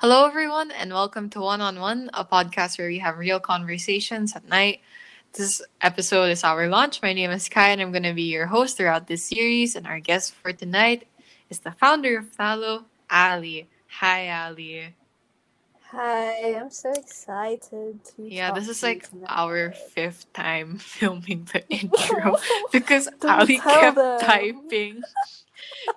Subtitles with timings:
[0.00, 4.34] Hello, everyone, and welcome to One on One, a podcast where we have real conversations
[4.34, 4.80] at night.
[5.34, 7.02] This episode is our launch.
[7.02, 9.76] My name is Kai, and I'm going to be your host throughout this series.
[9.76, 11.06] And our guest for tonight
[11.50, 13.68] is the founder of Thallo, Ali.
[14.00, 14.94] Hi, Ali.
[15.90, 18.22] Hi, I'm so excited to.
[18.22, 19.26] Yeah, this is like tonight.
[19.28, 22.38] our fifth time filming the intro
[22.72, 24.20] because Don't Ali kept them.
[24.20, 25.02] typing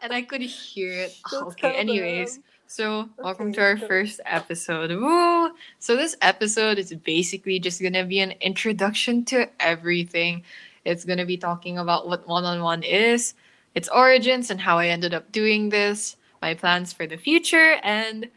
[0.02, 1.16] and I could hear it.
[1.32, 2.36] Don't okay, anyways.
[2.36, 2.44] them.
[2.76, 4.90] So, welcome to our first episode.
[4.90, 5.52] Woo!
[5.78, 10.42] So, this episode is basically just gonna be an introduction to everything.
[10.84, 13.36] It's gonna be talking about what one on one is,
[13.76, 18.32] its origins, and how I ended up doing this, my plans for the future, and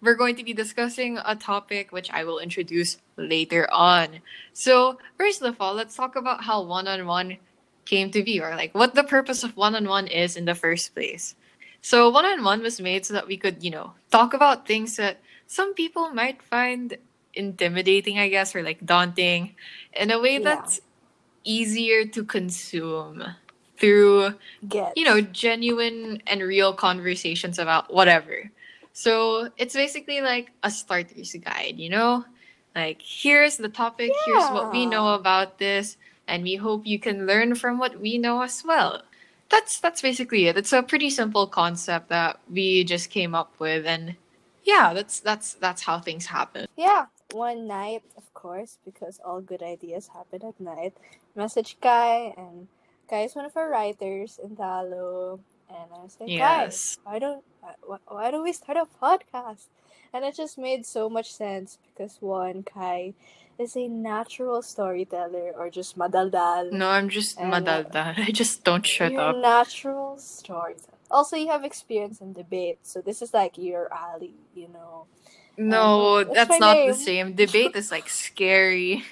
[0.00, 4.20] we're going to be discussing a topic which I will introduce later on.
[4.54, 7.36] So, first of all, let's talk about how one on one
[7.84, 10.54] came to be, or like what the purpose of one on one is in the
[10.54, 11.34] first place.
[11.82, 14.96] So, one on one was made so that we could, you know, talk about things
[14.96, 16.96] that some people might find
[17.34, 19.54] intimidating, I guess, or like daunting
[19.92, 20.54] in a way Yeah.
[20.54, 20.80] that's
[21.44, 23.24] easier to consume
[23.78, 24.34] through
[24.68, 24.96] Get.
[24.96, 28.50] you know, genuine and real conversations about whatever.
[28.92, 32.24] So it's basically like a starter's guide, you know?
[32.74, 35.96] Like, here's the topic, here's what we know about this,
[36.28, 39.02] and we hope you can learn from what we know as well.
[39.52, 40.56] That's that's basically it.
[40.56, 44.16] It's a pretty simple concept that we just came up with and
[44.64, 46.66] yeah, that's that's that's how things happen.
[46.76, 50.94] Yeah, one night, of course, because all good ideas happen at night.
[51.34, 52.68] Message Kai, and
[53.10, 56.96] Kai is one of our writers in Thallo, and I was like, Yes.
[57.04, 57.44] Kai, why don't
[57.84, 59.68] why, why don't we start a podcast?
[60.14, 63.14] And it just made so much sense because one, Kai
[63.58, 66.72] is a natural storyteller or just madaldal.
[66.72, 67.84] No, I'm just And, uh.
[68.16, 69.36] I just don't shut up.
[69.36, 70.98] natural storyteller.
[71.10, 75.06] Also, you have experience in debate, so this is like your alley, you know.
[75.58, 77.34] No, Um, that's not the same.
[77.34, 79.04] Debate is like scary.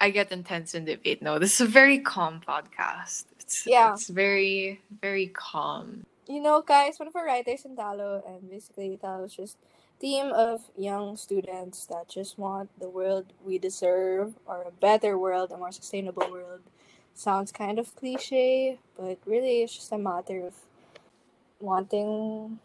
[0.00, 1.20] I get intense in debate.
[1.22, 3.24] No, this is a very calm podcast.
[3.40, 3.92] It's Yeah.
[3.92, 6.06] it's very very calm.
[6.26, 9.56] You know, guys, one of our writers in Thallo, and basically Thallo is just
[10.00, 15.52] team of young students that just want the world we deserve, or a better world,
[15.52, 16.60] a more sustainable world.
[17.14, 20.54] Sounds kind of cliche, but really it's just a matter of
[21.60, 22.58] wanting,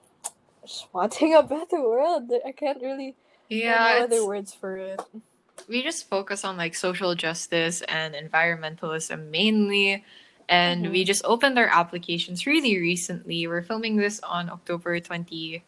[0.63, 2.31] just wanting a better world.
[2.45, 3.15] I can't really
[3.49, 5.01] Yeah, no other words for it.
[5.67, 10.03] we just focus on like social justice and environmentalism mainly.
[10.49, 11.07] And we Mhm.
[11.07, 13.47] just opened our applications really recently.
[13.47, 15.63] We're filming this on October 20,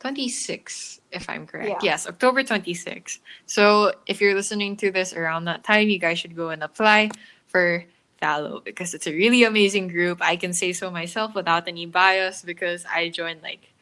[0.00, 1.82] 26, if I'm correct.
[1.82, 1.92] Yeah.
[1.92, 3.20] Yes, October 26.
[3.46, 7.10] So if you're listening to this around that time, you guys should go and apply
[7.46, 7.84] for
[8.20, 10.18] Thallo because it's a really amazing group.
[10.20, 13.72] I can say so myself without any bias because I joined like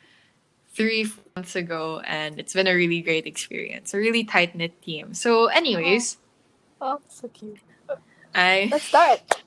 [0.74, 3.94] three months ago and it's been a really great experience.
[3.94, 5.14] A really tight knit team.
[5.14, 6.18] So, anyways,
[6.80, 7.60] Oh, so cute.
[8.34, 9.42] I Let's start.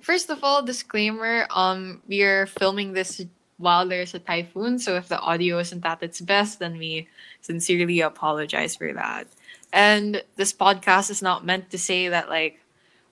[0.00, 3.24] First of all, disclaimer, um, we are filming this
[3.58, 7.08] while there's a typhoon, so if the audio isn't at its best, then we
[7.40, 9.26] sincerely apologize for that.
[9.72, 12.60] And this podcast is not meant to say that like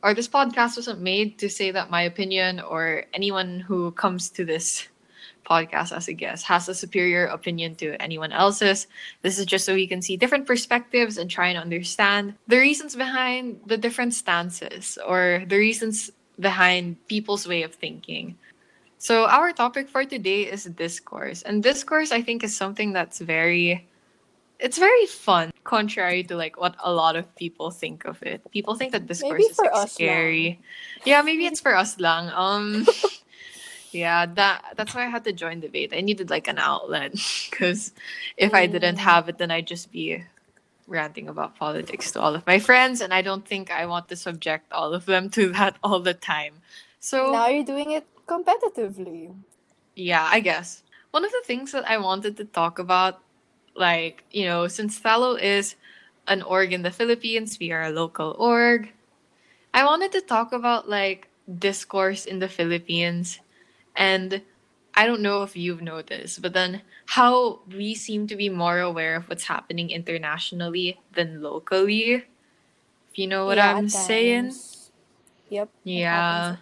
[0.02, 4.44] or this podcast wasn't made to say that my opinion or anyone who comes to
[4.44, 4.88] this
[5.48, 8.86] podcast as a guest has a superior opinion to anyone else's.
[9.22, 12.96] This is just so we can see different perspectives and try and understand the reasons
[12.96, 18.36] behind the different stances or the reasons behind people's way of thinking.
[19.02, 21.42] So, our topic for today is discourse.
[21.42, 23.88] And discourse, I think, is something that's very.
[24.60, 28.46] It's very fun, contrary to like what a lot of people think of it.
[28.52, 30.60] People think that discourse Maybe is like, scary.
[31.02, 32.30] Yeah, maybe it's for us lang.
[32.30, 32.86] Um,
[33.90, 35.90] yeah, that that's why I had to join debate.
[35.90, 37.18] I needed like an outlet
[37.50, 37.90] because
[38.36, 39.10] if I didn't Mm.
[39.10, 40.22] have it, then I'd just be
[40.86, 44.16] ranting about politics to all of my friends, and I don't think I want to
[44.16, 46.62] subject all of them to that all the time.
[47.02, 49.34] So Now you're doing it competitively.
[49.94, 50.82] yeah, I guess.
[51.10, 53.20] One of the things that I wanted to talk about,
[53.74, 55.76] like, you know, since Thallo is
[56.26, 58.92] an org in the Philippines, we are a local org.
[59.74, 63.40] I wanted to talk about like discourse in the Philippines
[63.96, 64.42] and
[64.94, 69.16] I don't know if you've noticed, but then how we seem to be more aware
[69.16, 72.14] of what's happening internationally than locally.
[73.10, 74.54] If you know what Yeah, I'm saying?
[75.50, 75.68] Yep.
[75.84, 76.56] Yeah.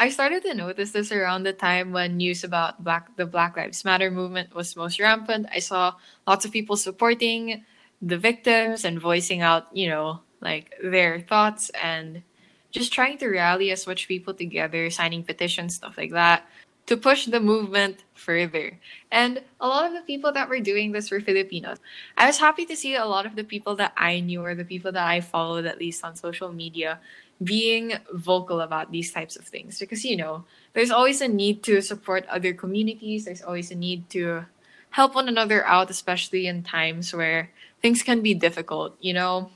[0.00, 3.84] I started to notice this around the time when news about Black the Black Lives
[3.84, 5.48] Matter movement was most rampant.
[5.52, 5.94] I saw
[6.26, 7.64] lots of people supporting
[8.00, 12.22] the victims and voicing out, you know, like their thoughts and
[12.70, 16.46] just trying to rally as much people together, signing petitions, stuff like that.
[16.88, 18.80] to push the movement further.
[19.12, 21.76] And a lot of the people that were doing this were Filipinos.
[22.16, 24.64] I was happy to see a lot of the people that I knew or the
[24.64, 26.98] people that I followed, at least on social media,
[27.42, 29.78] being vocal about these types of things.
[29.78, 34.10] Because, you know, there's always a need to support other communities, there's always a need
[34.10, 34.46] to
[34.90, 37.50] help one another out, especially in times where
[37.82, 39.50] things can be difficult, you know?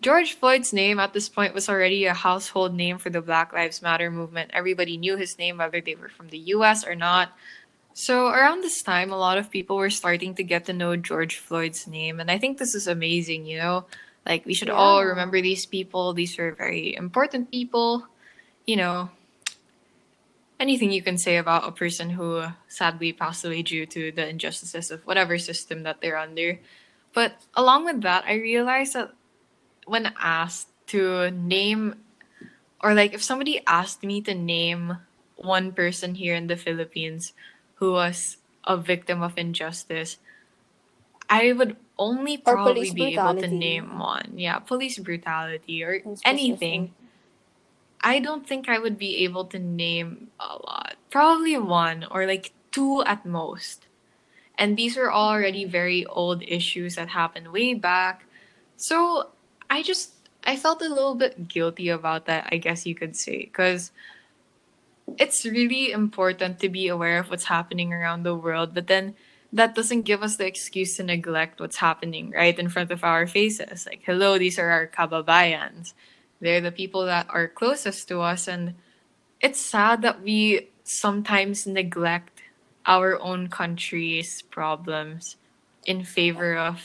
[0.00, 3.80] George Floyd's name at this point was already a household name for the Black Lives
[3.80, 4.50] Matter movement.
[4.52, 7.32] Everybody knew his name, whether they were from the US or not.
[7.94, 11.38] So, around this time, a lot of people were starting to get to know George
[11.38, 12.20] Floyd's name.
[12.20, 13.86] And I think this is amazing, you know?
[14.26, 14.80] Like, we should Yeah.
[14.80, 16.12] all remember these people.
[16.14, 18.08] These are very important people.
[18.66, 19.10] You know,
[20.58, 24.90] anything you can say about a person who sadly passed away due to the injustices
[24.90, 26.58] of whatever system that they're under.
[27.12, 29.12] But along with that, I realized that
[29.86, 32.00] when asked to name,
[32.82, 34.98] or like if somebody asked me to name
[35.36, 37.32] one person here in the Philippines
[37.76, 40.16] who was a victim of injustice,
[41.34, 44.34] I would only probably be able to name one.
[44.36, 46.94] Yeah, police brutality or anything.
[48.00, 50.94] I don't think I would be able to name a lot.
[51.10, 53.86] Probably one or like two at most.
[54.56, 58.26] And these are already very old issues that happened way back.
[58.76, 59.30] So
[59.68, 60.12] I just
[60.46, 63.90] I felt a little bit guilty about that, I guess you could say, because
[65.18, 69.14] it's really important to be aware of what's happening around the world, but then
[69.54, 73.26] that doesn't give us the excuse to neglect what's happening right in front of our
[73.26, 73.86] faces.
[73.86, 75.94] Like, hello, these are our kababayans.
[76.40, 78.74] They're the people that are closest to us, and
[79.40, 82.42] it's sad that we sometimes neglect
[82.84, 85.36] our own country's problems
[85.86, 86.82] in favor of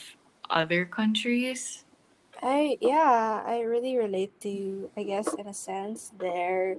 [0.49, 1.83] other countries.
[2.41, 6.77] I yeah, I really relate to I guess, in a sense there.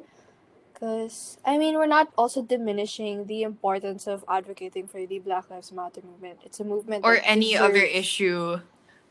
[0.81, 5.73] Because, I mean, we're not also diminishing the importance of advocating for the Black Lives
[5.73, 6.41] Matter movement.
[6.43, 8.61] It's a movement or any other issue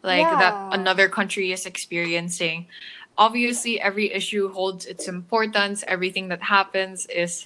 [0.02, 0.40] like Yeah.
[0.40, 2.66] that another country is experiencing.
[3.20, 5.84] Obviously, every issue holds its importance.
[5.86, 7.46] Everything that happens is,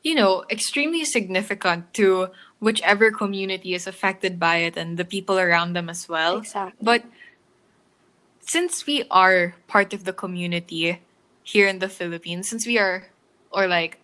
[0.00, 5.74] you know, extremely significant to whichever community is affected by it and the people around
[5.74, 6.38] them as well.
[6.38, 6.78] Exactly.
[6.80, 7.04] But
[8.40, 11.02] since we are part of the community
[11.42, 13.11] here in the Philippines, since we are,
[13.52, 14.00] or like,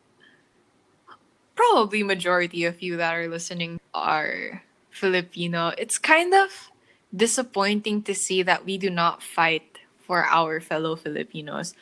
[1.55, 6.71] probably majority of you that are listening are Filipino, it's kind of
[7.15, 11.75] disappointing to see that we do not fight for our fellow Filipinos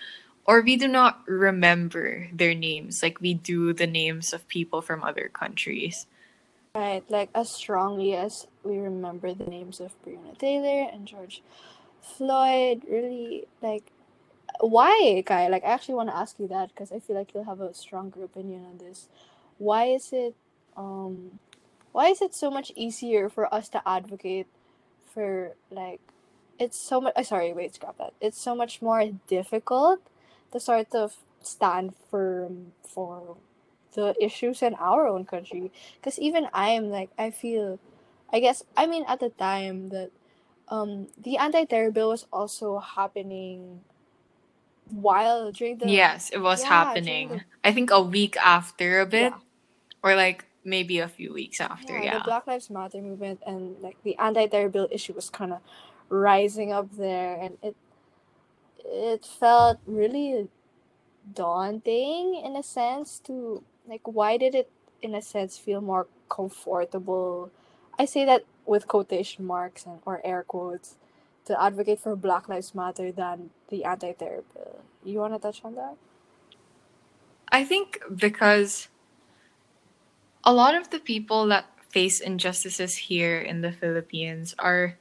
[0.46, 3.02] or we do not remember their names.
[3.02, 6.06] Like we do the names of people from other countries.
[6.74, 11.42] Right, like as strongly as we remember the names of Breonna Taylor and George
[12.02, 13.90] Floyd, really, like,
[14.60, 15.48] why, Kai?
[15.48, 17.74] Like, I actually want to ask you that because I feel like you'll have a
[17.74, 19.08] stronger opinion on this.
[19.58, 20.34] Why is it,
[20.76, 21.38] um,
[21.92, 24.46] why is it so much easier for us to advocate
[25.12, 26.00] for like,
[26.58, 27.12] it's so much.
[27.16, 28.14] Uh, sorry, wait, scrap that.
[28.20, 30.00] It's so much more difficult
[30.52, 33.36] to sort of stand firm for
[33.94, 37.78] the issues in our own country because even i'm like i feel
[38.32, 40.10] i guess i mean at the time that
[40.68, 43.80] um the anti-terror bill was also happening
[44.90, 47.28] while during the yes, it was yeah, happening.
[47.28, 49.38] during I think a week after a bit Yeah.
[50.02, 52.18] or like maybe a few weeks after, yeah, yeah.
[52.18, 55.60] the black lives matter movement and like the anti-terror bill issue was kind of
[56.08, 57.76] rising up there and it
[58.84, 60.48] it felt really
[61.34, 64.70] daunting in a sense to like why did it
[65.02, 67.50] in a sense feel more comfortable
[67.98, 70.96] i say that with quotation marks and or air quotes
[71.46, 75.74] to advocate for black lives matter than the anti-terror bill you want to touch on
[75.76, 75.96] that?
[77.50, 78.88] I think because
[80.44, 84.98] a lot of the people that face injustices here in the Philippines are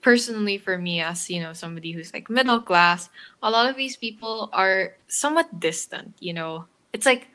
[0.00, 3.10] personally for me as you know somebody who's like middle class
[3.42, 6.66] a lot of these people are somewhat distant you know?
[6.92, 7.28] It's like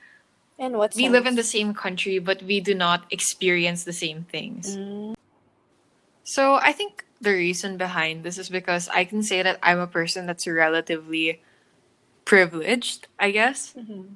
[0.58, 4.26] and what we live in the same country but we do not experience the same
[4.30, 4.78] things.
[4.78, 5.16] Mm,
[6.24, 9.88] so i think the reason behind this is because i can say that i'm a
[9.88, 11.42] person that's relatively
[12.26, 14.16] privileged i guess mhm.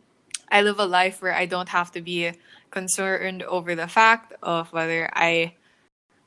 [0.51, 2.31] I live a life where I don't have to be
[2.71, 5.53] concerned over the fact of whether I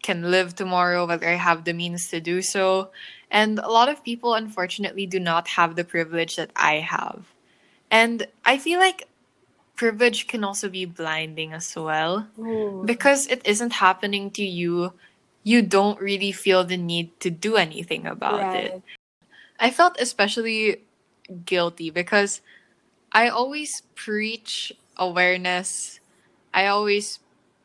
[0.02, 2.90] can live tomorrow, whether I have the means to do so.
[3.30, 7.24] And a lot of people, unfortunately, do not have the privilege that I have.
[7.90, 9.08] And I feel like
[9.76, 12.26] privilege can also be blinding as well.
[12.38, 12.82] Ooh.
[12.84, 14.92] Because it isn't happening to you,
[15.42, 18.82] you don't really feel the need to do anything about it.
[19.60, 20.82] I felt especially
[21.46, 22.40] guilty because
[23.12, 26.00] I always preach awareness
[26.54, 27.18] I always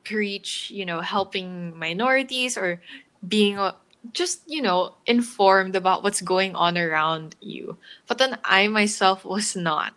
[0.04, 2.82] preach, you know, helping minorities or
[3.28, 3.76] being a,
[4.14, 7.78] just, you know, informed about what's going on around you.
[8.08, 9.94] But then I myself was not.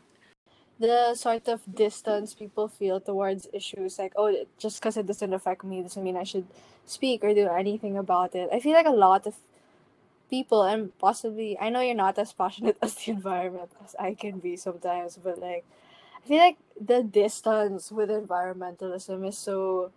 [0.81, 5.63] The sort of distance people feel towards issues, like, oh, just because it doesn't affect
[5.63, 6.47] me doesn't mean I should
[6.87, 8.49] speak or do anything about it.
[8.53, 9.37] I feel like a lot of
[10.31, 14.39] people, and possibly, I know you're not as passionate as the environment as I can
[14.39, 15.65] be sometimes, but like,
[16.25, 19.93] I feel like the distance with environmentalism is so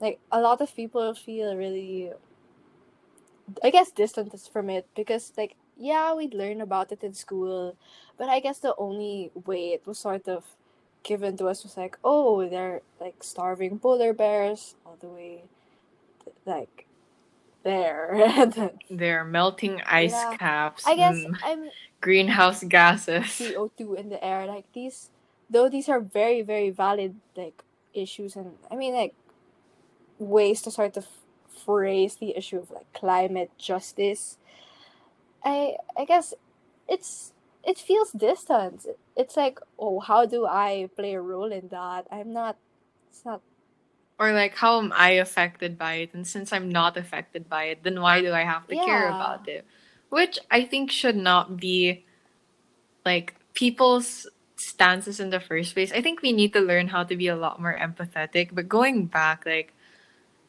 [0.00, 2.12] like a lot of people feel really
[3.62, 7.74] I guess distant from it because like yeah, we'd learn about it in school,
[8.18, 10.44] but I guess the only way it was sort of
[11.02, 15.42] given to us was like, oh, they're like starving polar bears all the way
[16.44, 16.86] like
[17.62, 18.70] there.
[18.90, 20.36] they're melting ice yeah.
[20.36, 20.86] caps.
[20.86, 21.70] I guess I'm
[22.00, 23.24] greenhouse gases.
[23.24, 24.46] CO2 in the air.
[24.46, 25.10] Like these
[25.48, 27.62] though these are very, very valid like
[27.94, 29.14] issues and I mean like
[30.18, 31.06] ways to sort of
[31.64, 34.36] phrase the issue of like climate justice
[35.44, 36.34] i i guess
[36.88, 37.32] it's
[37.64, 42.06] it feels distant it's like oh how do i play a role in that?
[42.10, 42.56] I'm not
[43.08, 43.42] it's not
[44.18, 46.14] or like how am i affected by it?
[46.14, 48.84] And since i'm not affected by it then why do i have to yeah.
[48.84, 49.64] care about it?
[50.08, 52.04] Which i think should not be
[53.04, 54.26] like people's
[54.60, 55.90] stances in the first place.
[55.92, 58.50] I think we need to learn how to be a lot more empathetic.
[58.52, 59.72] But going back like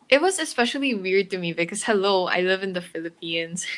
[0.10, 3.65] it was especially weird to me because hello, I live in the Philippines.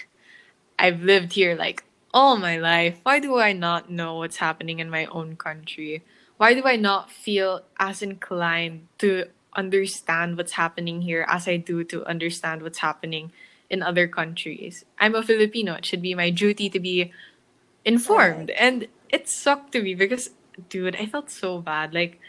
[0.77, 2.99] I've lived here like all my life.
[3.03, 6.03] Why do I not know what's happening in my own country?
[6.37, 9.25] Why do I not feel as inclined to
[9.55, 13.31] understand what's happening here as I do to understand what's happening
[13.69, 14.85] in other countries?
[14.99, 15.73] I'm a Filipino.
[15.75, 17.11] It should be my duty to be
[17.85, 18.49] informed.
[18.49, 18.57] Right.
[18.59, 20.31] And it sucked to me because
[20.69, 21.93] dude, I felt so bad.
[21.93, 22.19] Like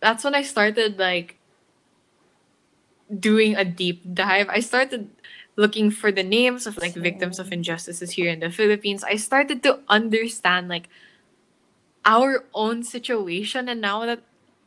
[0.00, 1.38] that's when I started like
[3.08, 5.10] doing a deep dive, I started
[5.58, 9.02] looking for the names of like victims of injustices here in the Philippines.
[9.02, 10.88] I started to understand like
[12.06, 14.22] our own situation and now that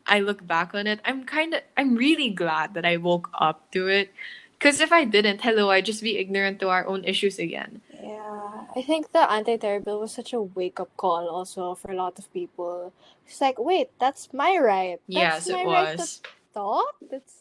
[0.06, 3.72] I look back on it, I'm kind of I'm really glad that I woke up
[3.72, 4.12] to it.
[4.60, 7.80] Cuz if I didn't, hello, I'd just be ignorant to our own issues again.
[7.96, 8.68] Yeah.
[8.76, 12.32] I think the anti-terror bill was such a wake-up call also for a lot of
[12.34, 12.92] people.
[13.26, 15.00] It's like, wait, that's my right.
[15.08, 16.20] That's yes, my it right was.
[16.20, 16.96] To talk.
[17.10, 17.41] That's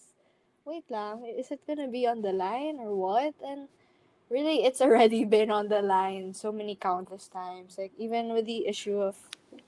[0.71, 3.35] wait lang, is it gonna be on the line or what?
[3.43, 3.67] And
[4.31, 7.75] really, it's already been on the line so many countless times.
[7.77, 9.19] Like even with the issue of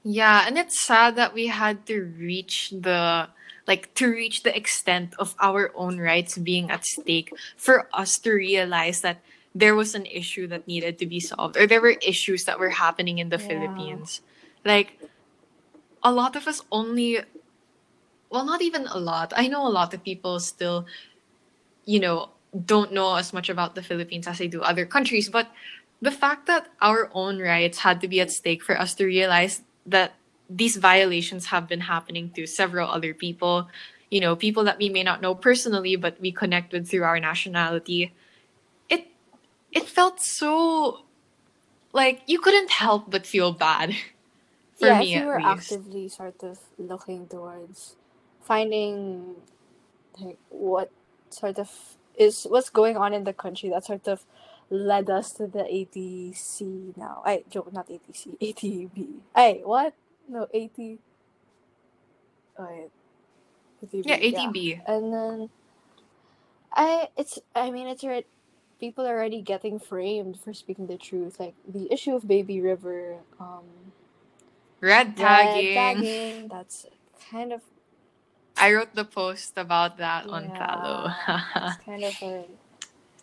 [0.05, 3.29] yeah, and it's sad that we had to reach the
[3.67, 8.31] like to reach the extent of our own rights being at stake for us to
[8.31, 9.23] realize that
[9.55, 12.71] there was an issue that needed to be solved or there were issues that were
[12.71, 13.49] happening in the yeah.
[13.49, 14.23] Philippines.
[14.65, 14.99] Like
[16.03, 17.21] a lot of us only
[18.33, 19.33] well, not even a lot.
[19.37, 20.87] I know a lot of people still,
[21.85, 22.31] you know,
[22.65, 25.29] don't know as much about the Philippines as they do other countries.
[25.29, 25.49] But
[26.01, 29.63] the fact that our own rights had to be at stake for us to realize
[29.85, 30.15] that
[30.49, 33.69] these violations have been happening to several other people,
[34.11, 37.21] you know, people that we may not know personally, but we connect with through our
[37.21, 38.13] nationality.
[38.89, 39.09] It
[39.73, 41.05] it felt so
[41.93, 43.95] like you couldn't help but feel bad.
[44.81, 45.73] For yeah, me, if you were least.
[45.73, 47.95] actively sort of looking towards
[48.43, 49.37] finding
[50.21, 50.91] like what
[51.31, 51.71] sort of
[52.17, 54.25] is what's going on in the country that sort of
[54.71, 57.23] led us to the ATC now.
[57.25, 59.19] I joke, not ATC, ATB.
[59.35, 59.95] Hey, what?
[60.29, 60.99] No, AT.
[62.59, 62.91] Oh, wait.
[63.85, 64.69] ATB, yeah, ATB.
[64.69, 64.81] Yeah.
[64.87, 65.51] And then
[66.73, 68.27] I, it's, I mean, it's right.
[68.81, 71.39] People are already getting framed for speaking the truth.
[71.39, 73.65] Like the issue of Baby River, um,
[74.81, 75.77] red tagging.
[75.77, 76.49] Red tagging.
[76.49, 76.87] That's
[77.31, 77.61] kind of
[78.63, 81.13] I wrote the post about that on Thallo.
[81.67, 82.45] it's kind of a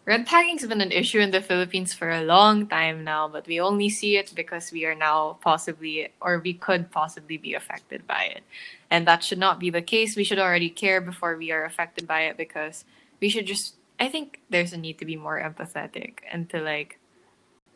[0.05, 3.61] Red tagging's been an issue in the Philippines for a long time now, but we
[3.61, 8.23] only see it because we are now possibly, or we could possibly be affected by
[8.23, 8.43] it.
[8.89, 10.17] And that should not be the case.
[10.17, 12.83] We should already care before we are affected by it because
[13.21, 16.99] we should just, I think there's a need to be more empathetic and to like,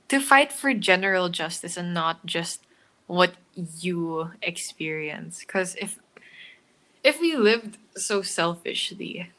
[0.10, 2.66] to fight for general justice and not just
[3.08, 5.40] what you experience.
[5.40, 6.00] Because if
[7.04, 9.30] if we lived so selfishly,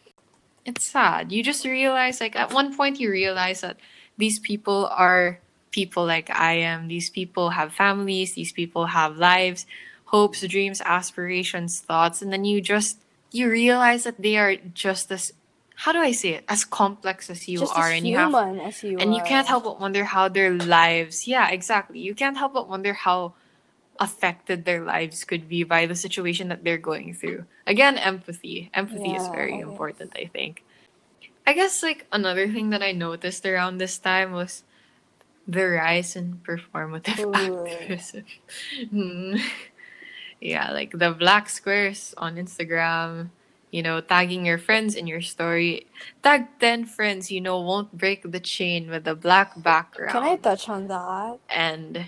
[0.65, 1.33] it's sad.
[1.33, 3.79] You just realize, like, at one point, you realize that
[4.17, 5.41] these people are
[5.71, 6.89] people like I am.
[6.89, 9.67] These people have families, these people have lives,
[10.07, 12.23] hopes, dreams, aspirations, thoughts.
[12.23, 12.99] And then you just,
[13.33, 15.33] you realize that they are just as
[15.77, 16.45] how do I say it?
[16.49, 19.01] As complex as you just are, and you have, you are.
[19.03, 19.17] and are.
[19.17, 21.27] you can't help but wonder how their lives.
[21.27, 21.99] Yeah, exactly.
[21.99, 23.35] You can't help but wonder how
[24.01, 27.45] affected their lives could be by the situation that they're going through.
[27.67, 28.71] Again, empathy.
[28.75, 30.65] Empathy is very important, I think.
[31.47, 34.65] I guess like another thing that I noticed around this time was
[35.47, 37.67] the rise in performative Ooh.
[37.67, 38.25] activism.
[38.91, 39.37] Hmm.
[40.41, 43.29] yeah, like the black squares on Instagram,
[43.71, 45.87] you know, tagging your friends in your story.
[46.23, 50.13] Tag 10 friends, you know, won't break the chain with a black background.
[50.13, 51.39] Can I touch on that?
[51.49, 52.07] and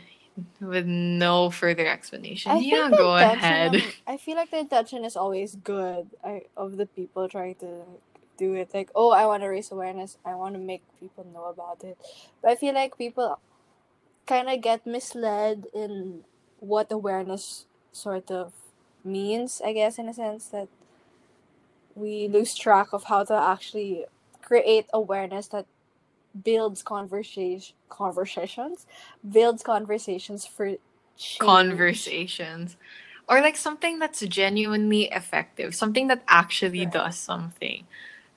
[0.61, 2.53] with no further explanation.
[2.53, 3.83] I yeah, go ahead.
[4.07, 8.03] I feel like the intention is always good I, of the people trying to like,
[8.37, 8.71] do it.
[8.75, 10.19] Like, oh, I want to raise awareness.
[10.25, 11.99] I want to make people know about it.
[12.43, 13.39] But I feel like people
[14.27, 16.25] kind of get misled in
[16.61, 18.53] what awareness sort of
[19.05, 20.69] means, I guess, in a sense that
[21.95, 24.05] we lose track of how to actually
[24.43, 25.67] create awareness that
[26.45, 28.87] builds conversation conversations
[29.29, 30.77] builds conversations for
[31.17, 31.39] change.
[31.39, 32.77] Conversations.
[33.29, 36.93] Or like something that's genuinely effective, something that actually Right.
[36.93, 37.85] does something.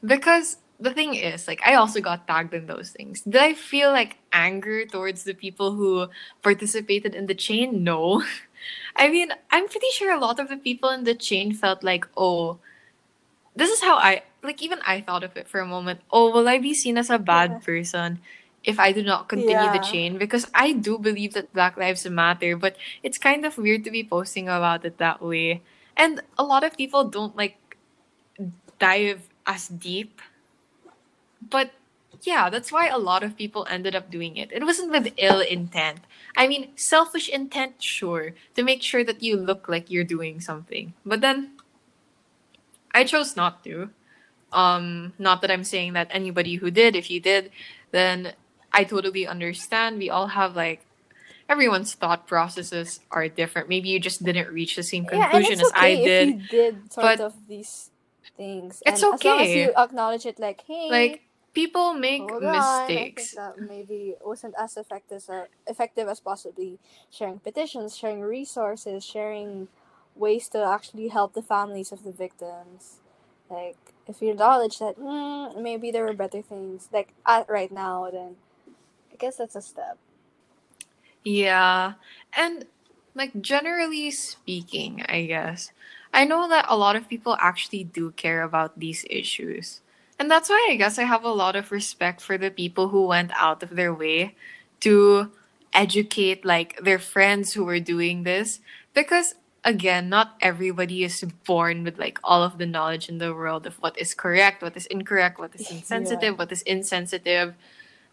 [0.03, 3.22] Because the thing is, like, I also got tagged in those things.
[3.22, 6.08] Did I feel like anger towards the people who
[6.41, 7.84] participated in the chain?
[7.84, 8.24] No.
[8.96, 12.08] I mean, I'm pretty sure a lot of the people in the chain felt like,
[12.18, 12.60] oh,
[13.56, 16.01] this is how I, like, even I thought of it for a moment.
[16.12, 17.60] Oh, will I be seen as a bad Yeah.
[17.60, 18.20] person
[18.63, 20.18] if I do not continue the chain?
[20.18, 24.03] Because I do believe that Black Lives Matter, but it's kind of weird to be
[24.03, 25.62] posting about it that way.
[25.98, 27.58] And a lot of people don't, like,
[28.79, 30.22] dive as deep.
[31.41, 31.72] But
[32.24, 34.51] yeah, that's why a lot of people ended up doing it.
[34.51, 36.00] It wasn't with ill intent.
[36.36, 40.94] I mean, selfish intent, sure, to make sure that you look like you're doing something.
[41.06, 41.59] But then
[42.93, 43.89] I chose not to.
[44.51, 47.51] Um, not that I'm saying that anybody who did, if you did,
[47.92, 48.33] then
[48.74, 49.98] I totally understand.
[50.00, 50.81] We all have like
[51.50, 53.70] everyone's thought processes are different.
[53.70, 56.29] Maybe you just didn't reach the same Yeah, and conclusion it's as I okay did.
[56.29, 57.92] if you did sort but of these
[58.37, 58.81] things.
[58.85, 61.22] it's and As long as you acknowledge it, like, hey, Like
[61.53, 62.55] people make hold on.
[62.55, 63.35] I mistakes.
[63.35, 66.79] think that maybe wasn't as effective as effective as possibly
[67.11, 69.68] sharing petitions, sharing resources, sharing
[70.20, 73.00] ways to actually help the families of the victims.
[73.50, 73.77] Like,
[74.08, 78.36] if you acknowledge that mm, maybe there were better things, like at right now, then
[79.12, 79.98] I guess that's a step.
[81.24, 81.94] Yeah.
[82.34, 82.66] And
[83.16, 85.72] like generally speaking, I guess,
[86.14, 89.82] I know that a lot of people actually do care about these issues.
[90.18, 93.08] And that's why I guess I have a lot of respect for the people who
[93.08, 94.36] went out of their way
[94.82, 95.32] to
[95.74, 98.60] educate like their friends who were doing this
[98.94, 103.65] because again, not everybody is born with like all of the knowledge in the world
[103.67, 105.77] of what is correct, what is incorrect, what is Yeah.
[105.77, 107.55] insensitive, what is insensitive.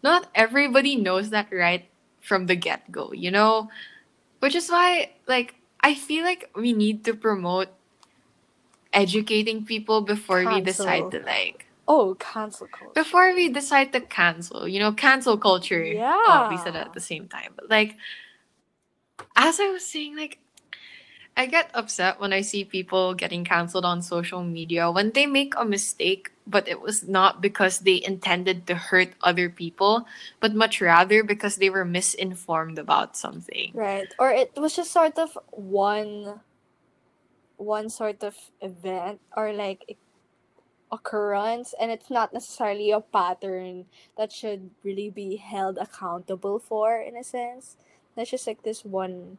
[0.03, 1.89] Not everybody knows that right
[2.21, 3.69] from the get go, you know?
[4.39, 7.69] Which is why, like, I feel like we need to promote
[8.93, 12.91] educating people before we decide to, like, Oh, cancel culture.
[12.93, 15.83] before we decide to cancel, you know, cancel culture.
[16.27, 17.53] Oh, we said it at the same time.
[17.55, 17.95] But, like,
[19.35, 20.39] as I was saying, like,
[21.37, 25.53] I get upset when I see people getting canceled on social media when they make
[25.55, 30.07] a mistake, but it was not because they intended to hurt other people,
[30.39, 33.69] but much rather because they were misinformed about something.
[33.75, 34.09] Right.
[34.17, 36.41] Or it was just sort of one
[37.57, 39.97] one sort of event or like
[40.91, 43.85] occurrence and it's not necessarily a pattern
[44.17, 47.77] that should really be held accountable for in a sense.
[48.15, 49.37] That's just like this one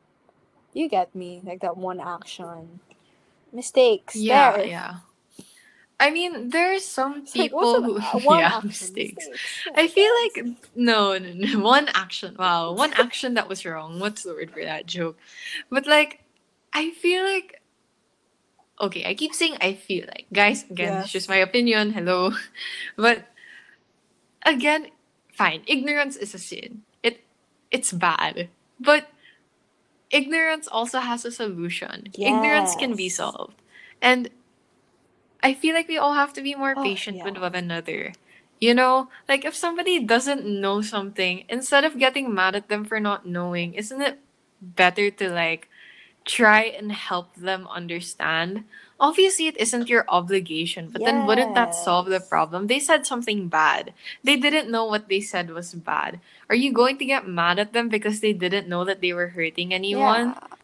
[0.79, 2.81] you get me, like that one action.
[3.53, 4.15] Mistakes.
[4.17, 4.67] Yeah, there.
[4.67, 4.95] yeah.
[6.01, 8.69] I mean, there's some It's like, what's people who one yeah, action?
[8.69, 9.27] mistakes.
[9.29, 9.75] Mistakes.
[9.75, 12.37] I feel like no, no, no, one action.
[12.39, 13.99] Wow, one action that was wrong.
[13.99, 15.19] What's the word for that joke?
[15.71, 16.23] But like,
[16.73, 17.61] I feel like.
[18.81, 20.63] Okay, I keep saying I feel like, guys.
[20.71, 21.91] Again, it's just my opinion.
[21.91, 22.31] Hello,
[22.97, 23.27] but
[24.47, 24.95] again,
[25.35, 25.63] fine.
[25.67, 26.83] Ignorance is a sin.
[27.03, 27.25] It,
[27.73, 28.49] it's bad.
[28.79, 29.11] But
[30.11, 32.15] ignorance also has a solution.
[32.23, 33.57] Ignorance can be solved,
[34.03, 34.31] and
[35.43, 38.13] I feel like we all have to be more Oh, patient with one another.
[38.61, 42.99] You know, like if somebody doesn't know something, instead of getting mad at them for
[43.01, 44.19] not knowing, isn't it
[44.61, 45.69] better to like
[46.25, 48.65] try and help them understand?
[49.01, 52.67] Obviously, it isn't your obligation, but then wouldn't that solve the problem?
[52.67, 53.95] They said something bad.
[54.25, 56.21] They didn't know what they said was bad.
[56.51, 59.29] Are you going to get mad at them because they didn't know that they were
[59.29, 60.35] hurting anyone?
[60.35, 60.57] Yeah.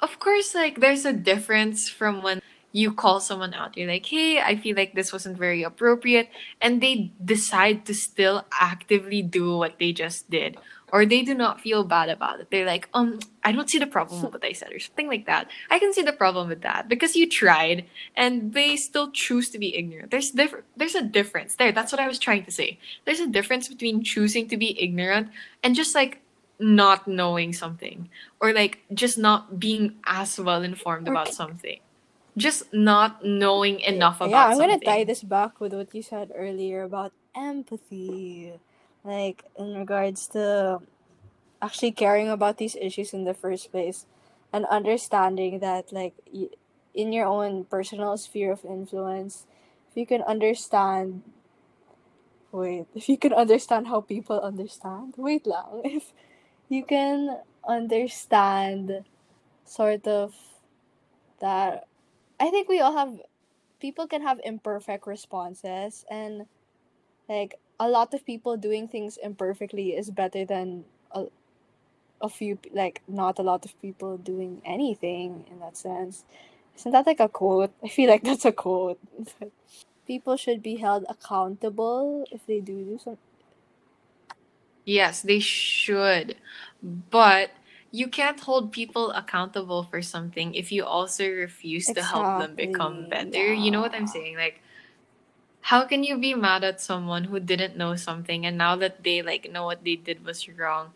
[0.00, 2.40] of course, like there's a difference from when
[2.72, 3.76] you call someone out.
[3.76, 6.28] You're like, hey, I feel like this wasn't very appropriate.
[6.60, 10.58] And they decide to still actively do what they just did.
[10.90, 12.48] or they do not feel bad about it.
[12.50, 15.26] They're like, um, I don't see the problem with what I said, or something like
[15.26, 15.50] that.
[15.70, 17.84] I can see the problem with that because you tried,
[18.16, 20.10] and they still choose to be ignorant.
[20.10, 20.64] There's different.
[20.76, 21.72] There's a difference there.
[21.72, 22.78] That's what I was trying to say.
[23.04, 25.28] There's a difference between choosing to be ignorant
[25.62, 26.22] and just like
[26.58, 28.08] not knowing something,
[28.40, 31.80] or like just not being as well informed Or about something.
[32.38, 34.68] Just not knowing enough about yeah, I'm something.
[34.70, 38.54] gonna tie this back with what you said earlier about empathy,
[39.04, 40.80] like in regards to
[41.62, 44.06] actually caring about these issues in the first place,
[44.52, 46.50] and understanding that like y-
[46.94, 49.46] in your own personal sphere of influence,
[49.90, 51.22] if you can understand,
[52.52, 56.12] wait, if you can understand how people understand, wait lang, if
[56.68, 59.04] you can understand
[59.64, 60.34] sort of
[61.40, 61.87] that
[62.40, 63.20] I think we all have
[63.80, 66.46] people can have imperfect responses and
[67.28, 71.26] like a lot of people doing things imperfectly is better than a,
[72.20, 76.24] a few like not a lot of people doing anything in that sense.
[76.76, 77.72] Isn't that like a quote?
[77.82, 79.00] I feel like that's a quote.
[80.06, 83.18] People should be held accountable if they do do something
[84.88, 86.36] Yes, they should.
[86.82, 87.50] But
[87.90, 93.06] you can't hold people accountable for something if you also refuse to help them become
[93.06, 93.54] Exactly, better.
[93.54, 94.36] You know what I'm saying?
[94.36, 94.60] Like,
[95.60, 99.22] how can you be mad at someone who didn't know something and now that they
[99.22, 100.92] like know what they did was wrong?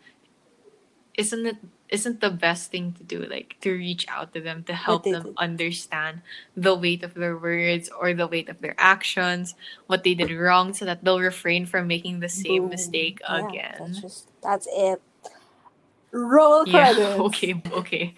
[1.17, 1.57] Isn't it
[1.89, 5.29] isn't the best thing to do like to reach out to them to help them
[5.29, 5.35] did.
[5.37, 6.21] understand
[6.57, 9.53] the weight of their words or the weight of their actions,
[9.85, 12.69] what they did wrong so that they'll refrain from making the same Boom.
[12.69, 13.77] mistake Yeah, again.
[13.77, 15.01] that's just that's it
[16.13, 18.15] roll Yeah, credits okay, okay.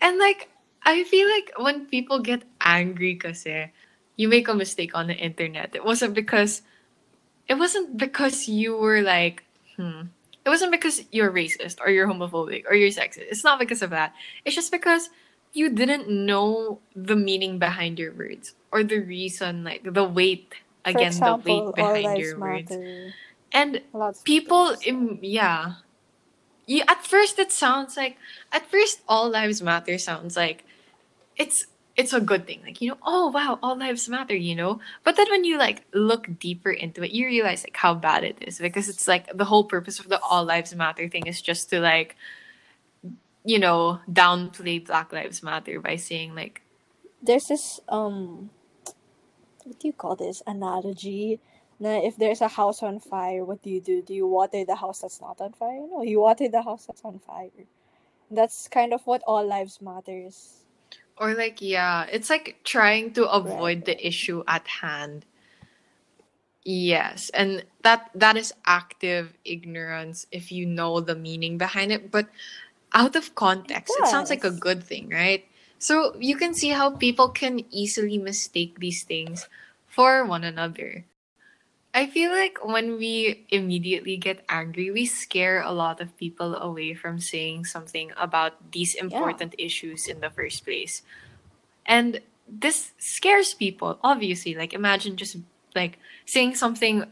[0.00, 0.48] And like,
[0.84, 3.72] I feel like when people get angry kasi,
[4.16, 5.74] you make a mistake on the internet.
[5.74, 6.62] It wasn't because,
[7.48, 9.44] it wasn't because you were like,
[9.76, 10.12] hmm.
[10.44, 13.32] It wasn't because you're racist or you're homophobic or you're sexist.
[13.32, 14.12] It's not because of that.
[14.44, 15.08] It's just because
[15.54, 20.52] you didn't know the meaning behind your words or the reason, like the weight,
[20.84, 22.70] again, example the weight behind your words.
[22.70, 23.14] matter
[23.52, 25.80] And lots people im- yeah
[26.66, 28.16] you, at first it sounds like
[28.52, 30.64] at first all lives matter sounds like
[31.36, 32.60] it's it's a good thing.
[32.64, 34.80] Like you know oh wow all lives matter you know?
[35.04, 38.38] But then when you like look deeper into it you realize like how bad it
[38.40, 38.58] is.
[38.58, 41.80] Because it's like the whole purpose of the all lives matter thing is just to
[41.80, 42.16] like
[43.44, 46.62] you know downplay black lives matter by saying like
[47.22, 48.50] there's this um
[49.64, 51.40] what do you call this analogy
[51.80, 54.02] na if there's a house on fire what do you do?
[54.02, 55.80] Do you water the house that's not on fire?
[55.90, 57.50] No you water the house that's on fire.
[58.30, 60.64] That's kind of what all lives matters.
[61.16, 65.26] Or like yeah it's like trying to right avoid the issue at hand.
[66.64, 72.26] Yes, and that that is active ignorance if you know the meaning behind it, but
[72.94, 75.44] out of context, it sounds like a good thing, right?
[75.78, 79.48] So you can see how people can easily mistake these things
[79.88, 81.04] for one another.
[81.94, 86.94] I feel like when we immediately get angry, we scare a lot of people away
[86.94, 91.02] from saying something about these yeah important issues in the first place.
[91.86, 94.54] And this scares people, obviously.
[94.54, 95.36] Like, imagine just
[95.74, 97.06] like saying something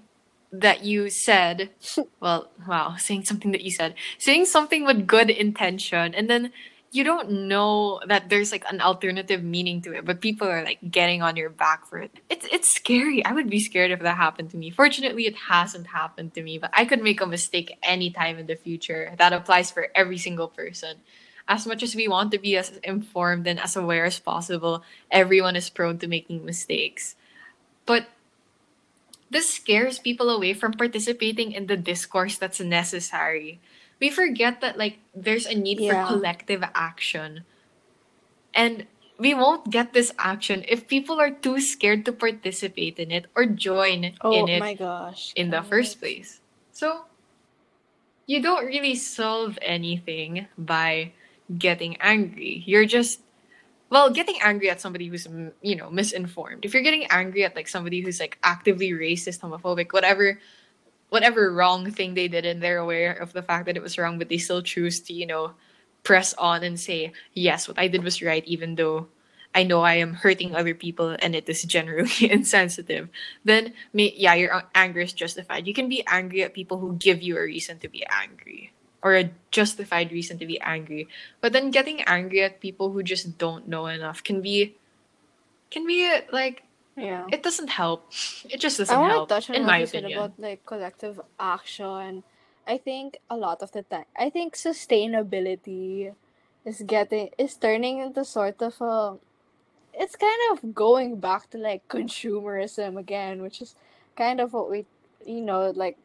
[0.53, 1.71] that you said.
[2.21, 6.53] Well, wow, saying something that you said, saying something with good intention, and then
[6.93, 10.79] you don't know that there's like an alternative meaning to it, but people are like
[10.89, 12.13] getting on your back for it.
[12.31, 13.25] It's it's scary.
[13.25, 14.71] I would be scared if that happened to me.
[14.71, 18.57] Fortunately, it hasn't happened to me, but I could make a mistake anytime in the
[18.57, 19.15] future.
[19.19, 20.99] That applies for every single person
[21.49, 25.57] as much as we want to be as informed and as aware as possible, everyone
[25.57, 27.17] is prone to making mistakes.
[27.87, 28.07] But
[29.31, 33.61] this scares people away from participating in the discourse that's necessary.
[34.03, 37.47] We forget that like there's a need for collective action.
[38.51, 43.31] And we won't get this action if people are too scared to participate in it
[43.39, 46.43] or join oh in oh it my gosh in the first place.
[46.75, 47.07] So
[48.27, 51.13] you don't really solve anything by
[51.47, 52.67] getting angry.
[52.67, 53.23] You're just
[53.87, 55.31] well, getting angry at somebody who's
[55.63, 56.67] you know misinformed.
[56.67, 60.43] If you're getting angry at like somebody who's like actively racist, homophobic, whatever
[61.13, 64.17] whatever wrong thing they did and they're aware of the fact that it was wrong,
[64.19, 65.53] but they still choose to, you know,
[66.05, 69.09] press on and say, yes, what I did was right, even though
[69.55, 73.11] I know I am hurting other people and it is generally insensitive,
[73.45, 75.67] then yeah, your anger is justified.
[75.67, 78.73] You can be angry at people who give you a reason to be angry
[79.03, 81.09] or a justified reason to be angry.
[81.43, 84.77] But then getting angry at people who just don't know enough can be
[85.69, 86.65] can be like
[86.97, 88.13] yeah it doesn't help.
[88.49, 90.19] It just doesn't want to help touch on in what my you said opinion.
[90.19, 92.23] about like collective action
[92.67, 96.15] I think a lot of the time, I think sustainability
[96.65, 99.17] is getting is turning into sort of a.
[99.95, 103.75] It's kind of going back to like consumerism again, which is
[104.17, 104.87] kind of what we,
[105.27, 105.99] you know, like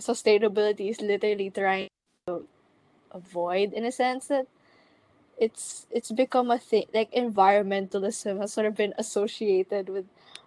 [0.00, 1.88] sustainability is literally trying
[2.26, 2.46] to
[3.12, 4.46] avoid in a sense that
[5.38, 10.04] it's it's become a thing like environmentalism has sort of been associated with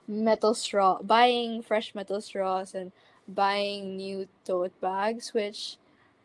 [0.07, 2.91] metal straw buying fresh metal straws and
[3.27, 5.77] buying new tote bags which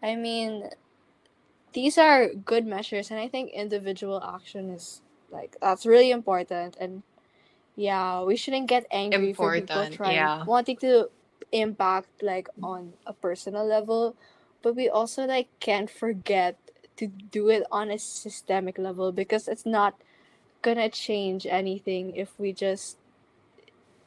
[0.02, 0.68] i mean
[1.72, 7.02] these are good measures and i think individual action is like that's really important and
[7.76, 10.44] yeah we shouldn't get angry for people trying yeah.
[10.44, 11.08] wanting to
[11.52, 14.16] impact like on a personal level
[14.62, 16.58] but we also like can't forget
[16.96, 19.94] to do it on a systemic level because it's not
[20.62, 22.96] gonna change anything if we just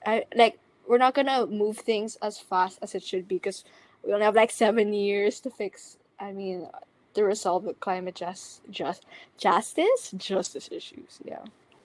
[0.05, 3.63] I like we're not gonna move things as fast as it should be because
[4.03, 5.97] we only have like seven years to fix.
[6.19, 6.67] I mean,
[7.13, 9.05] to resolve the climate just just
[9.38, 11.19] justice justice issues.
[11.23, 11.43] Yeah.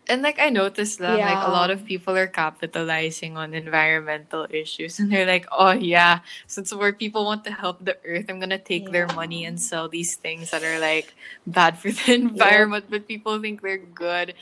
[0.08, 4.98] And like I noticed that like a lot of people are capitalizing on environmental issues
[5.00, 8.58] and they're like, oh yeah, since where people want to help the earth, I'm gonna
[8.58, 11.14] take their money and sell these things that are like
[11.46, 14.34] bad for the environment, but people think they're good.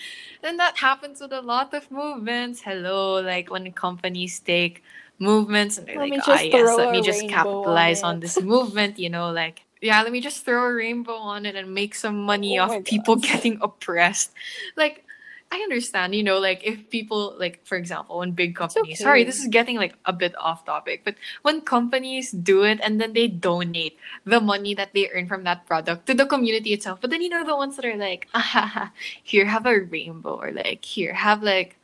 [0.42, 2.62] And that happens with a lot of movements.
[2.62, 4.82] Hello, like when companies take
[5.18, 8.20] movements and they're Let like, ah just yes, let me just rainbow on capitalize on
[8.20, 11.74] this movement, you know, like yeah, let me just throw a rainbow on it and
[11.74, 13.22] make some money Oh off people god.
[13.22, 14.32] getting oppressed.
[14.76, 15.04] Like
[15.52, 19.36] I understand, you know, like if people like for example, when big companies sorry, this
[19.38, 23.28] is getting like a bit off topic, but when companies do it and then they
[23.28, 27.04] donate the money that they earn from that product to the community itself.
[27.04, 28.90] But then you know the ones that are like, ah,
[29.22, 31.76] here have a rainbow or like here have like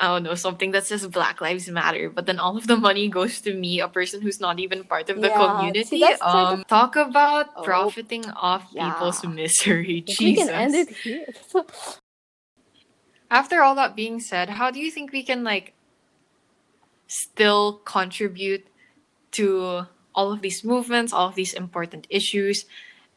[0.00, 3.08] I don't know, something that says Black Lives Matter, but then all of the money
[3.10, 5.36] goes to me, a person who's not even part of the Yeah.
[5.36, 5.98] See, community.
[6.00, 10.00] that's sort of Um, talk about oh profiting off people's misery.
[10.06, 10.88] Think we can end Jesus.
[10.88, 11.26] it here.
[13.30, 15.74] After all that being said, how do you think we can like
[17.06, 18.66] still contribute
[19.32, 22.66] to all of these movements, all of these important issues,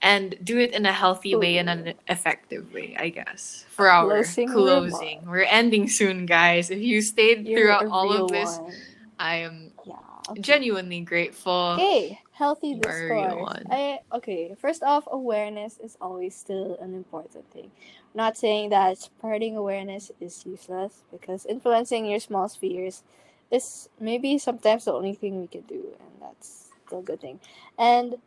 [0.01, 3.65] and do it in a healthy way and an effective way, I guess.
[3.69, 5.19] For our Closing closing.
[5.19, 5.29] remark.
[5.29, 6.69] We're ending soon, guys.
[6.69, 8.75] If you stayed You're throughout all of this, one.
[9.19, 9.95] I am Yeah.
[10.29, 10.41] Okay.
[10.41, 11.77] genuinely grateful.
[11.77, 13.67] Okay, healthy You are a real discourse.
[13.69, 14.55] I okay.
[14.57, 17.71] First off, awareness is always still an important thing.
[18.13, 23.03] Not saying that spreading awareness is useless because influencing your small spheres
[23.51, 27.39] is maybe sometimes the only thing we can do, and that's still a good thing.
[27.77, 28.17] And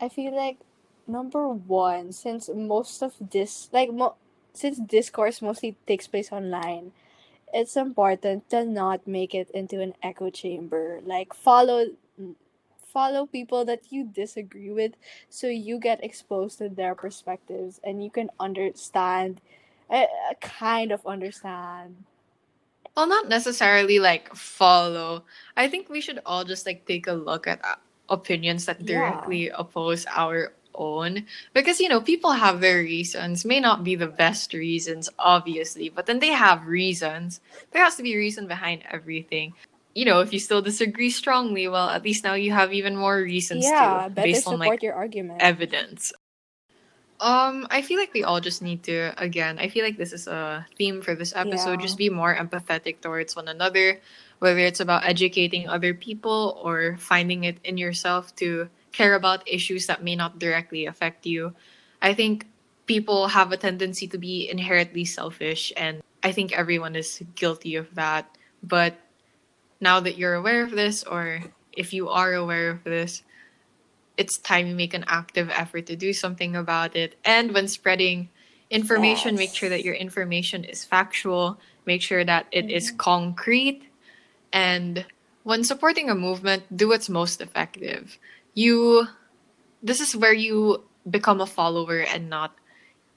[0.00, 0.58] I feel like
[1.06, 4.16] number one, since most of this, like, mo-
[4.52, 6.92] since discourse mostly takes place online,
[7.52, 11.00] it's important to not make it into an echo chamber.
[11.04, 11.86] Like, follow
[12.96, 14.96] follow people that you disagree with
[15.28, 19.36] so you get exposed to their perspectives and you can understand
[19.92, 20.08] uh,
[20.40, 21.92] kind of understand.
[22.96, 25.28] Well, not necessarily like follow.
[25.60, 27.76] I think we should all just like take a look at uh,
[28.08, 28.88] opinions that Yeah.
[28.88, 31.28] directly oppose our own.
[31.52, 33.44] Because you know people have their reasons.
[33.44, 37.44] May not be the best reasons obviously but then they have reasons.
[37.76, 39.52] There has to be a reason behind everything
[39.96, 43.16] you know if you still disagree strongly well at least now you have even more
[43.16, 46.12] reasons yeah to based on support like your argument evidence
[47.20, 50.26] um, I feel like we all just need to again, I feel like this is
[50.26, 51.86] a theme for this episode, Yeah.
[51.88, 54.00] just be more empathetic towards one another,
[54.40, 59.86] whether it's about educating other people or finding it in yourself to care about issues
[59.86, 61.54] that may not directly affect you.
[62.02, 62.46] I think
[62.84, 67.94] people have a tendency to be inherently selfish and I think everyone is guilty of
[67.94, 68.28] that.
[68.62, 69.00] But
[69.80, 71.40] now that you're aware of this or
[71.72, 73.22] if you are aware of this,
[74.16, 77.18] it's time you make an active effort to do something about it.
[77.24, 78.30] And when spreading
[78.70, 82.98] information, make sure that your information is factual, make sure that it is Mhm.
[82.98, 83.82] concrete.
[84.52, 85.04] And
[85.44, 88.18] when supporting a movement, do what's most effective.
[88.54, 89.08] You,
[89.82, 92.56] this is where you become a follower and not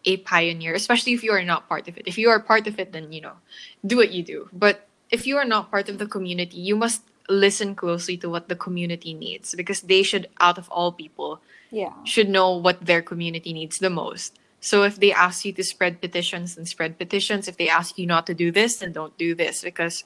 [0.05, 2.03] a pioneer, especially if you are not part of it.
[2.07, 3.37] If you are part of it, then, you know,
[3.85, 4.49] do what you do.
[4.51, 8.49] But if you are not part of the community, you must listen closely to what
[8.49, 11.41] the community needs because they should, out of all people,
[11.71, 14.39] yeah should know what their community needs the most.
[14.61, 17.47] So if they ask you to spread petitions, then spread petitions.
[17.47, 20.03] If they ask you not to do this, then don't do this because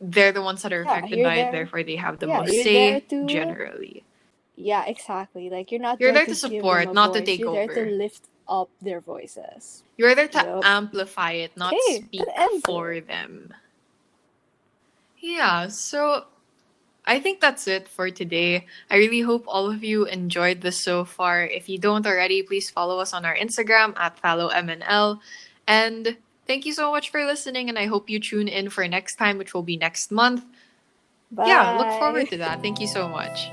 [0.00, 1.52] they're the ones that are Yeah, affected you're by it.
[1.52, 4.04] Therefore, they have the yeah, most say to- generally.
[4.56, 7.26] yeah exactly like you're not You're there there to support, not to voice.
[7.26, 10.64] take you're there to lift up their voices You're there to Yup.
[10.64, 12.26] amplify it, not Okay, speak
[12.66, 13.54] for them.
[15.20, 16.24] Yeah, so
[17.06, 18.66] I think that's it for today.
[18.90, 21.44] I really hope all of you enjoyed this so far.
[21.44, 25.18] If you don't already, please follow us on our Instagram at ThalloMNL.
[25.66, 27.68] And thank you so much for listening.
[27.68, 30.44] And I hope you tune in for next time, which will be next month.
[31.32, 31.48] Bye.
[31.48, 32.62] Yeah, look forward to that.
[32.62, 33.48] Thank you so much.